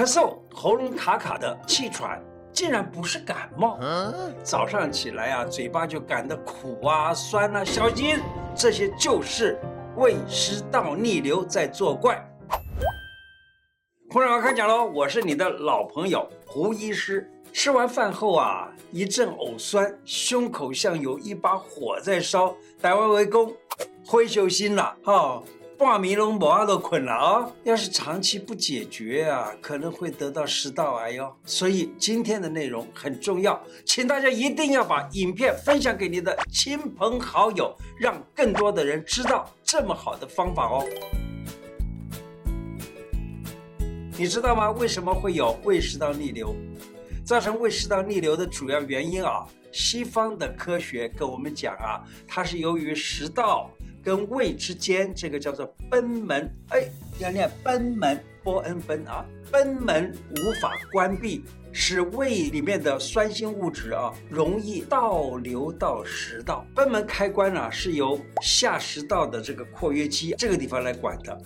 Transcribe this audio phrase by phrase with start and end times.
[0.00, 2.18] 咳嗽、喉咙卡卡的、气喘，
[2.54, 3.78] 竟然不是感冒。
[4.42, 8.18] 早上起来啊，嘴巴就感到苦啊、酸啊，小心，
[8.56, 9.60] 这些就是
[9.96, 12.18] 胃食道逆流在作怪。
[14.10, 17.30] 胡长开讲喽，我是你的老朋友胡医师。
[17.52, 23.54] 吃完饭后啊，一阵呕酸，胸口像有一把火在烧，台湾围攻，
[24.06, 25.42] 会修心了哈。
[25.80, 27.50] 半暝拢无法度困了啊！
[27.64, 31.34] 要是长期不解决啊，可能会得到食道癌哟。
[31.46, 40.84] 所以今天的内容很重要，请大家一定要把影片分享给你的亲朋好友，让更多的人知道这么好的方法哦。
[44.18, 44.70] 你知道吗？
[44.72, 46.54] 为什么会有胃食道逆流？
[47.24, 53.70] 造成胃食道逆流的主要原因啊，西方的科学跟我们讲啊，它是由于食道。
[54.02, 56.84] 跟胃之间这个叫做贲门，哎，
[57.18, 66.66] 要念贲门，波恩贲啊，贲门无法关闭，使胃里面的酸性物质啊容易倒流到食道。
[66.74, 71.38] 贲门开关呢、啊、是由下食道的这个括约肌这个地方来管的，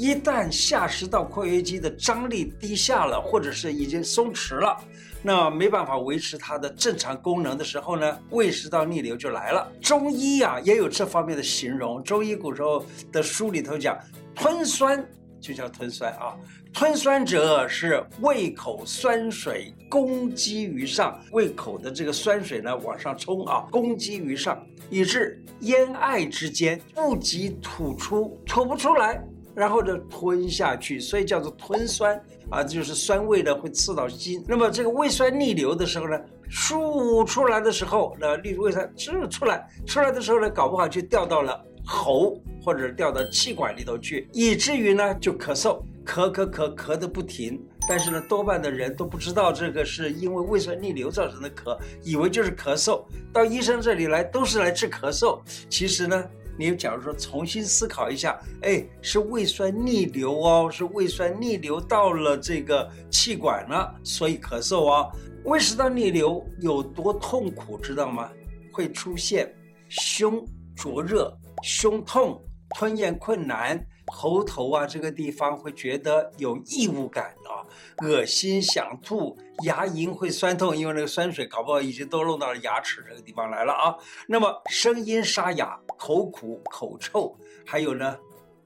[0.00, 4.74] 一旦下食道括约肌的张力低下了，或者是已经松弛了。
[5.22, 9.70] 那没办法维持它的正常功能的时候呢，胃食道逆流就来了。
[9.78, 13.94] 中医啊也有这方面的形容，中医古时候的书里头讲，
[14.34, 15.06] 吞酸
[15.38, 16.34] 就叫吞酸啊，
[16.72, 29.22] 吞酸者是胃口酸水攻积于上，胃口的这个酸水呢往上冲啊，攻积于上，以致咽艾之间不及吐出，吐不出来。
[29.60, 34.42] 然后就吞下去，所以叫做吞酸啊，就是酸味的会刺到心。
[34.48, 47.62] 那么这个胃酸逆流的时候呢，输出来的时候，那例如胃酸输出来，出来的时候呢，搞不好就掉到了喉或者掉到气管里头去，以至于呢就咳嗽，咳咳咳咳的不停。
[47.86, 56.24] 但是呢，多半的人都不知道这个是因为胃酸逆流造成的咳，以为就是咳嗽，到医生这里来都是来治咳嗽，其实呢。
[56.60, 65.10] 你假如说重新思考一下，哎，是胃酸逆流哦，是胃酸逆流到了这个气管了，所以咳嗽哦。
[65.44, 68.30] 胃食道逆流有多痛苦，知道吗？
[68.70, 69.50] 会出现
[69.88, 72.38] 胸灼热、胸痛、
[72.76, 73.82] 吞咽困难。
[74.10, 77.62] 喉头啊，这个地方会觉得有异物感啊，
[78.04, 83.94] 恶心想吐，牙龈会酸痛，因为那个酸水搞不好已经都弄到了牙齿这个地方来了啊。
[84.26, 88.18] 那么声音沙哑、口苦、口臭，还有呢，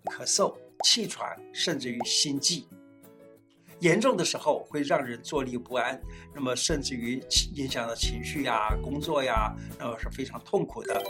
[0.06, 2.66] 咳嗽、气喘，甚至于心悸，
[3.80, 6.00] 严重的时候会让人坐立不安，
[6.34, 7.22] 那么甚至于
[7.54, 11.02] 影响到情绪呀、工作呀，那么是非常痛苦的。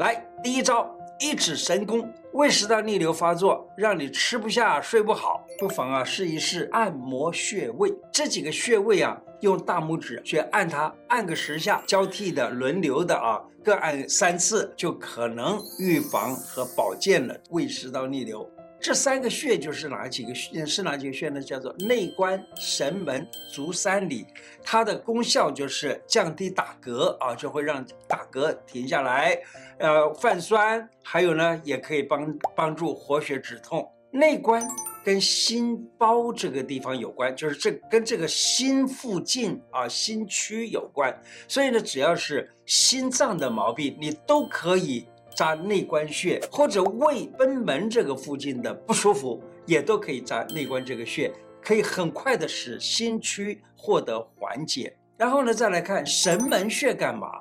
[0.00, 7.92] 来，第一招，一指神功，胃食道逆流发作，让你吃不下、睡不好，不妨啊试一试按摩穴位。
[8.10, 18.50] 这几个穴位啊，用大拇指去按它，按个十下，交替的、轮流的啊，各按三次，就可能预防和保健了胃食道逆流。
[18.80, 20.64] 这三个穴就是哪几个穴？
[20.64, 21.40] 是哪几个穴呢？
[21.40, 24.26] 叫做内关、神门、足三里。
[24.62, 29.38] 它的功效就是降低打嗝啊，就会让打嗝停下来。
[29.78, 33.86] 呃，泛酸，还有呢，也可以帮帮助活血止痛。
[34.12, 34.66] 内关
[35.04, 41.16] 跟心包这个地方有关，就是这跟这个心附近啊，心区有关。
[41.46, 45.06] 所以呢，只要是心脏的毛病，你都可以。
[45.40, 54.94] 扎内关穴，或者胃贲门这个附近的不舒服，也都可以扎内关这个穴，可以很快的使心区获得缓解。
[55.16, 57.40] 然后呢，再来看神门穴干嘛？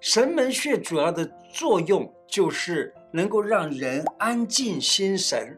[0.00, 5.54] 神门穴主要的作用就是能够让人安静心神。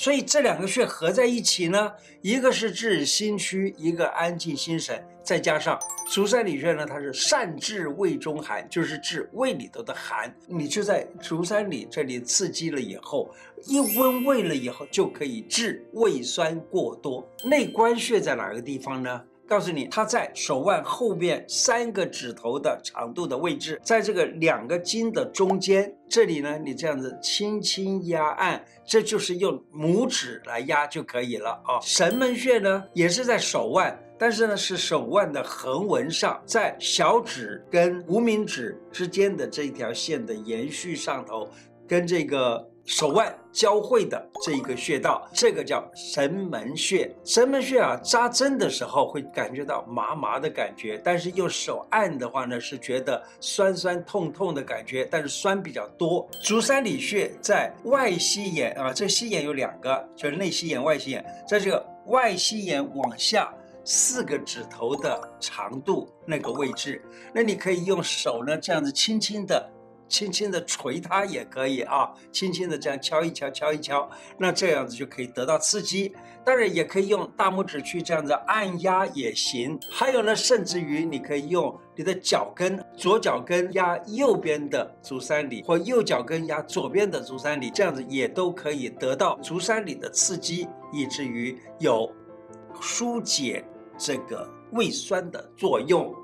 [0.00, 5.78] 所以这两个穴合在一起呢，一个是治心虚，一个安静心神，再加上
[6.08, 10.34] 足三里穴呢，它是善治胃中寒，就是治胃里头的寒。
[10.46, 13.30] 你就在足三里这里刺激了以后，
[13.66, 17.30] 一温胃了以后，就可以治胃酸过多。
[17.44, 19.22] 内关穴在哪个地方呢？
[19.50, 31.80] 告诉你，它在手腕后面三个指头的长度的位置，在这个两个筋的中间，这里呢，你这样子轻轻压按，这就是用拇指来压就可以了啊。
[31.82, 41.48] 神门穴呢，也是在手腕，但是呢，是手腕的横纹上，在小指跟无名指之间的这一条线的延续上头，
[41.88, 47.08] 跟这个手腕交汇的这一个穴道，这个叫神门穴。
[47.24, 56.28] 神门穴啊，扎针的时候会感觉到麻麻的感觉，但是用手按的话呢，是觉得酸酸痛痛的感觉，但是酸比较多。
[56.42, 63.54] 足三里穴在外膝眼啊，这膝眼有两个，就是内膝眼、外膝眼，在这个外膝眼往下。
[63.82, 67.02] 四个指头的长度那个位置，
[67.32, 69.68] 那你可以用手呢这样子轻轻的、
[70.10, 76.14] 轻轻的捶它也可以啊，轻轻的这样敲一敲、敲一敲，那这样子就可以得到刺激。
[76.44, 79.78] 当然也可以用大拇指去这样子按压也行。
[79.90, 92.10] 还有呢，甚至于你可以用你的脚跟，左脚跟压右边的足三里，或右脚跟压左边的足三里，这样子也都可以得到足三里的刺激，以至于有。
[92.80, 93.62] 疏解
[93.98, 96.14] 这个胃酸的作用。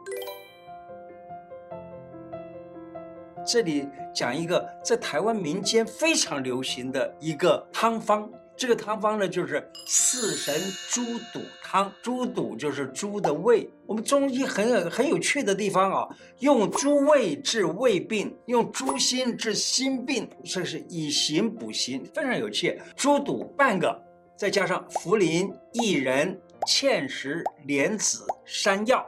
[3.46, 10.54] 这里讲一个在台湾民间非常流行的一个汤方，这个汤方呢就是四神
[10.90, 11.02] 猪
[11.32, 11.92] 肚汤。
[12.02, 13.70] 猪肚就是猪的胃。
[13.86, 16.08] 我们中医很有很有趣的地方啊，
[16.40, 22.80] 用猪胃治胃病，用猪心治心病，这是以形补形，非常有趣。
[22.96, 24.02] 猪肚半个，
[24.36, 26.38] 再加上茯苓、薏仁。
[26.66, 29.06] 芡实、莲子、山药，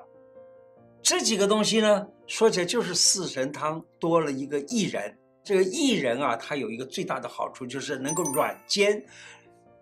[1.02, 5.18] 这几个东西呢，说起来就是四神汤多了一个薏仁。
[5.42, 9.02] 这个薏仁啊，它有一个最大的好处，就是能够软坚。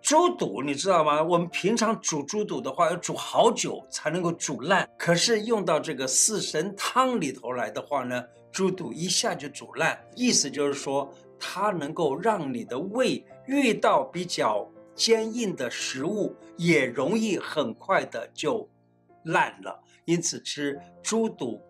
[0.01, 1.21] 猪肚你知道吗？
[1.21, 4.89] 我们平常煮猪肚的话，要煮好久才能够煮烂。
[4.97, 9.99] 可是用到这个四神汤里头来的话呢，猪肚一下就煮烂。
[10.15, 14.67] 意思就是说，它能够让你的胃遇到比较。
[14.95, 18.67] 坚硬的食物也容易很快的就
[19.25, 21.61] 烂了，因此吃猪肚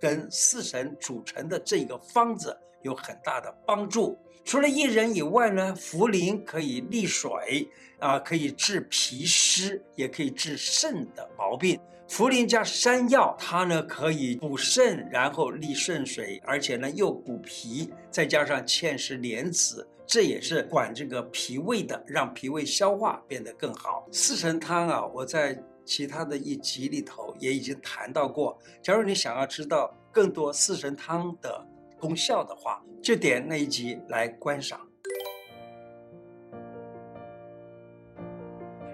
[0.00, 4.18] 跟四神组成的这个方子有很大的帮助。
[4.44, 7.68] 除了薏仁以外呢，茯苓可以利水
[7.98, 11.78] 啊，可以治脾湿，也可以治肾的毛病。
[12.08, 19.86] 茯苓加山药，它呢可以补肾，然后利肾水，而且呢又补脾，再加上芡实、莲子。
[20.06, 24.08] 这也是管这个脾胃的，让脾胃消化变得更好。
[24.10, 28.58] 四神汤啊，我在其他的一集里头也已经谈到过。
[28.82, 31.66] 假如你想要知道更多四神汤的
[31.98, 34.86] 功效的话，就点那一集来观赏。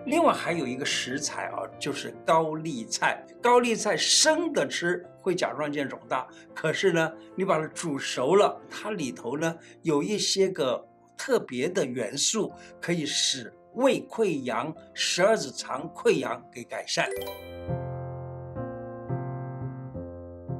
[0.06, 3.26] 另外还有一个食材啊，就是高丽菜。
[3.42, 9.52] 高丽菜生的吃会甲状腺肿大，可是呢，你把它煮熟了，它里头呢
[9.82, 10.86] 有一些个。
[11.16, 17.08] 特别的元素可以使胃溃疡、十二指肠溃疡给改善。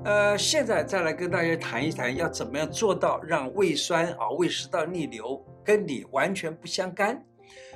[0.04, 7.24] 呃，现在再来跟大家谈一谈，要怎么样做到让胃酸啊、胃食道逆流跟你完全不相干。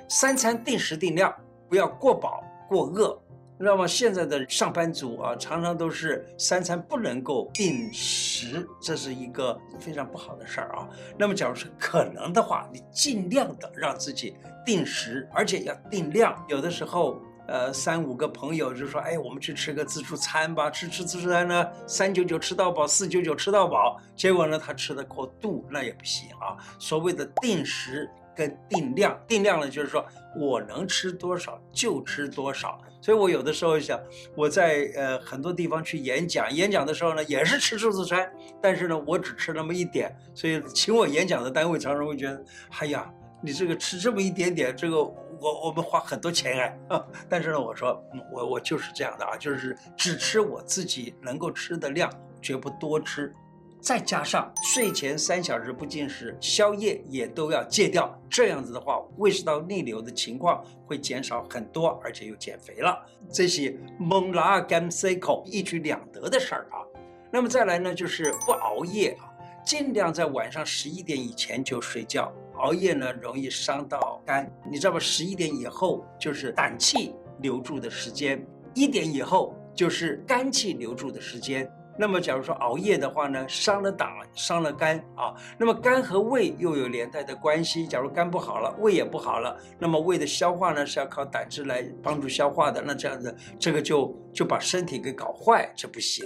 [0.08, 1.34] 三餐定时定量，
[1.68, 3.18] 不要过饱过饿。
[3.60, 10.88] 那么现在的上班族啊，常常都是三餐不能够定时，这是一个非常不好的事儿啊。
[11.18, 16.40] 那么，假如是可能的话，你尽量的让自己定时，而且要定量。
[16.48, 24.00] 有的时候，呃，三五个朋友就说：“哎，我们去吃个自助餐吧。”吃吃自助餐呢，三九九吃到饱，四九九吃到饱。
[24.14, 26.56] 结果呢，他吃的过度，那也不行啊。
[26.78, 28.08] 所谓的定时。
[28.38, 30.06] 跟定量，定量呢，就是说
[30.38, 32.80] 我能吃多少就吃多少。
[33.00, 33.98] 所以我有的时候想，
[34.36, 38.32] 我在呃很多地方去演讲，演讲的时候呢，也是吃自助餐，
[38.62, 40.16] 但是呢，我只吃那么一点。
[40.34, 42.44] 所以请我演讲的单位常常会觉得，
[42.78, 43.12] 哎呀，
[43.42, 46.78] 你这个吃这么一点点，这个我我们花很多钱哎。
[47.28, 48.00] 但是呢，我说
[48.32, 52.08] 我我就是这样的啊，就是只吃我自己能够吃的量，
[52.40, 53.32] 绝不多吃。
[53.80, 58.12] 再加上睡前三小时不进食，宵夜也都要戒掉。
[58.28, 62.98] 这样子的话，胃食道逆流的情况会减少很多，而且又减肥了。
[63.32, 66.82] 这些猛拉干塞口一举两得的事儿啊。
[67.30, 69.30] 那么再来呢，就是不熬夜啊，
[69.64, 72.32] 尽量在晚上十一点以前就睡觉。
[72.56, 74.50] 熬夜呢，容易伤到肝。
[74.68, 74.98] 你知道吗？
[74.98, 78.44] 十一点以后就是胆气留住的时间，
[78.74, 81.70] 一点以后就是肝气留住的时间。
[82.00, 85.34] 那么，假如说熬夜的话呢，伤了胆，伤了肝啊。
[85.58, 87.84] 那么肝和胃又有连带的关系。
[87.86, 92.80] 假如肝不好了，胃也不好了，那么胃的消化呢是要靠胆汁来帮助消化的。
[92.80, 96.24] 那这样子，这个就就把身体给搞坏，这不行。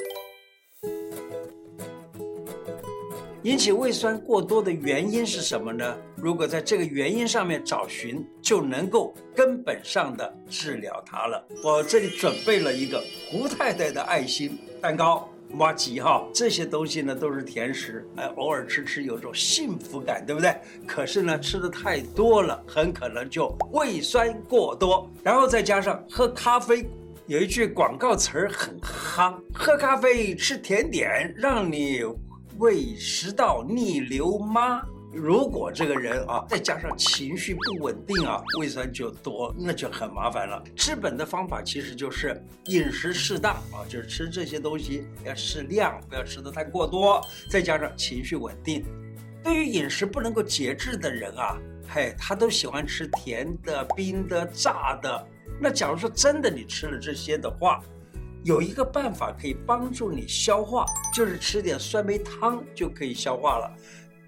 [3.45, 5.97] 引起胃酸过多的原因是什么呢？
[6.15, 11.45] 如果在这个原因上面找寻，就能够根本上的治疗它了。
[11.65, 15.29] 我这里准备了一个胡太太的爱心蛋糕。
[15.59, 20.55] 挖吉哈，这些东西呢都是甜食，哎，偶尔吃吃有种幸福感，对不对？
[20.87, 26.89] 可是呢，吃的太多了，很可能就胃酸过多，然后再加上喝咖啡，
[27.27, 32.01] 有一句广告词儿很夯：喝咖啡吃甜点，让你
[32.59, 34.83] 胃食道逆流吗？
[35.13, 40.63] 如果这个人啊，再加上情绪不稳定啊，胃酸就多，那就很麻烦了。
[40.75, 47.21] 治本的方法其实就是饮食适当啊，就是吃这些东西要适量，不要吃得太过多。
[47.51, 48.83] 再加上情绪稳定，
[49.45, 55.27] 对于饮食不能够节制的人啊，嘿，他都喜欢吃甜的、冰的、炸的。
[55.61, 57.81] 那假如说真的你吃了这些的话，
[58.45, 63.77] 有一个办法可以帮助你消化，就是吃点酸梅汤就可以消化了。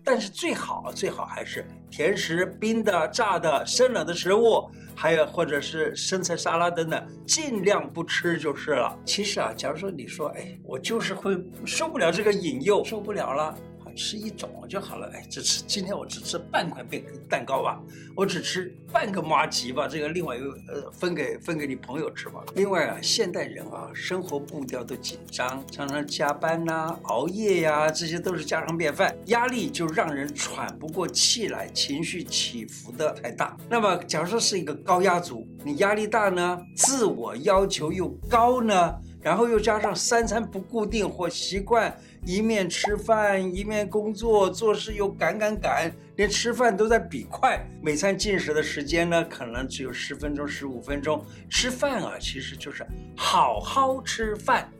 [0.04, 8.94] 但是最好最好还是甜食、冰的、炸的、生冷的食物，还有或者是生菜沙拉等等，尽量不吃就是了。
[9.06, 13.56] 其实啊，假如说你说，哎，我就是会受不了这个引诱，受不了了。
[13.94, 17.80] 吃一种就好了，哎，只吃今天我只吃半块饼蛋糕吧，
[18.14, 22.44] 我只吃半个麻吉吧，这个另外又呃分给分给你朋友吃吧。
[22.54, 33.56] 另外啊，现代人啊，生活步调都紧张，常常加班呐、熬夜呀、这些都是家常便饭，压力就让人喘不过气来，情绪起伏的太大。
[33.68, 38.94] 那么，假如说是一个高压族，你压力大呢，自我要求又高呢，
[39.24, 41.92] 然后又加上三餐不固定或习惯。
[42.26, 47.62] 一面吃饭一面工作，做事又赶赶赶，连吃饭都在比快。
[47.82, 51.22] 每餐进食的时间呢，可能只有十分钟、十五分钟。
[51.50, 54.70] 吃饭啊，其实就是好好吃饭。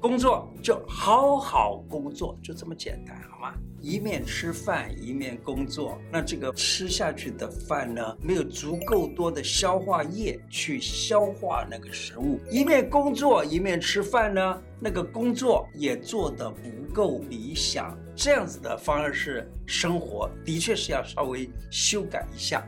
[0.00, 3.54] 工作就好好工作，就这么简单，好吗？
[3.82, 12.40] 一面吃饭一面工作，那这个吃下去的饭呢，没有足够多的消化液去消化那个食物。
[12.50, 17.94] 一面工作一面吃饭呢，那个工作也做得不够理想。
[18.16, 22.66] 这样子的方式生活，的确是要稍微修改一下。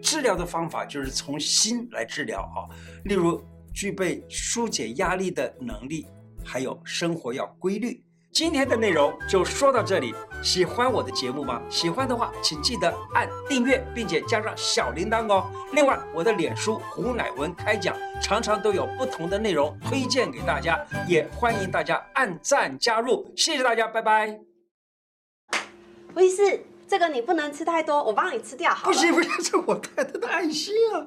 [0.00, 2.66] 治疗的方法就是从心来治疗啊，
[3.04, 3.40] 例如
[3.72, 6.06] 具备纾解压力的能力。
[6.44, 8.02] 还有生活要规律。
[8.32, 10.14] 今天的内容就说到这里。
[10.42, 11.60] 喜欢我的节目吗？
[11.68, 15.50] 喜欢的话，请记得按订阅，并且加上小铃铛哦。
[15.74, 23.30] 另外，我的脸书胡乃文开讲，常常都有不同的内容推荐给大家，也欢迎大家按赞加入。
[23.36, 24.40] 谢谢大家，拜拜。
[26.14, 28.88] 胡医师，这个你不能吃太多，我帮你吃掉好。
[28.88, 31.06] 不行不行，这我太太的爱心啊。